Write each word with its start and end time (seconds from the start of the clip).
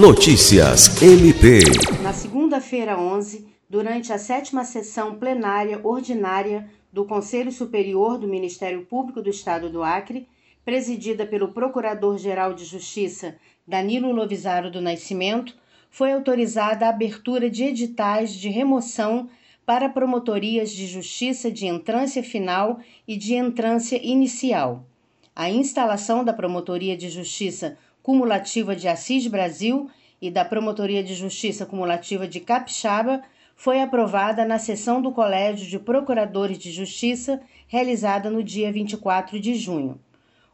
Notícias 0.00 1.02
MP. 1.02 1.60
Na 2.02 2.14
segunda-feira 2.14 2.98
11, 2.98 3.46
durante 3.68 4.10
a 4.14 4.16
sétima 4.16 4.64
sessão 4.64 5.16
plenária 5.16 5.78
ordinária 5.84 6.70
do 6.90 7.04
Conselho 7.04 7.52
Superior 7.52 8.16
do 8.16 8.26
Ministério 8.26 8.86
Público 8.86 9.20
do 9.20 9.28
Estado 9.28 9.68
do 9.68 9.82
Acre, 9.82 10.26
presidida 10.64 11.26
pelo 11.26 11.48
Procurador-Geral 11.48 12.54
de 12.54 12.64
Justiça 12.64 13.36
Danilo 13.68 14.10
Lovisaro 14.10 14.70
do 14.70 14.80
Nascimento, 14.80 15.54
foi 15.90 16.12
autorizada 16.12 16.86
a 16.86 16.88
abertura 16.88 17.50
de 17.50 17.64
editais 17.64 18.32
de 18.32 18.48
remoção 18.48 19.28
para 19.66 19.86
promotorias 19.86 20.70
de 20.70 20.86
justiça 20.86 21.50
de 21.50 21.66
entrância 21.66 22.22
final 22.22 22.80
e 23.06 23.18
de 23.18 23.34
entrância 23.34 24.00
inicial. 24.02 24.82
A 25.36 25.50
instalação 25.50 26.24
da 26.24 26.32
Promotoria 26.32 26.96
de 26.96 27.10
Justiça 27.10 27.76
Cumulativa 28.02 28.74
de 28.74 28.88
Assis 28.88 29.26
Brasil 29.26 29.90
e 30.20 30.30
da 30.30 30.44
Promotoria 30.44 31.02
de 31.02 31.14
Justiça 31.14 31.66
Cumulativa 31.66 32.26
de 32.26 32.40
Capixaba 32.40 33.22
foi 33.54 33.80
aprovada 33.80 34.44
na 34.44 34.58
sessão 34.58 35.02
do 35.02 35.12
Colégio 35.12 35.68
de 35.68 35.78
Procuradores 35.78 36.58
de 36.58 36.70
Justiça 36.70 37.40
realizada 37.68 38.30
no 38.30 38.42
dia 38.42 38.72
24 38.72 39.38
de 39.38 39.54
junho. 39.54 40.00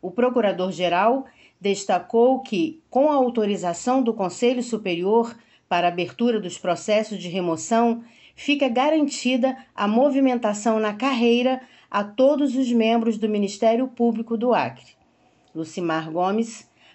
O 0.00 0.10
Procurador-Geral 0.10 1.26
destacou 1.60 2.40
que, 2.40 2.80
com 2.88 3.10
a 3.10 3.14
autorização 3.14 4.02
do 4.02 4.14
Conselho 4.14 4.62
Superior 4.62 5.36
para 5.68 5.88
abertura 5.88 6.40
dos 6.40 6.58
processos 6.58 7.18
de 7.18 7.28
remoção, 7.28 8.04
fica 8.34 8.68
garantida 8.68 9.56
a 9.74 9.88
movimentação 9.88 10.78
na 10.78 10.92
carreira 10.92 11.60
a 11.90 12.02
todos 12.02 12.56
os 12.56 12.70
membros 12.72 13.18
do 13.18 13.28
Ministério 13.28 13.88
Público 13.88 14.36
do 14.36 14.54
Acre. 14.54 14.92
Lucimar 15.54 16.10
Gomes, 16.10 16.70